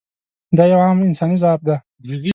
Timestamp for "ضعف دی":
1.43-1.75